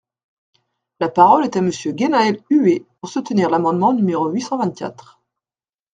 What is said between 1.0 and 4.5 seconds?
parole est à Monsieur Guénhaël Huet, pour soutenir l’amendement numéro huit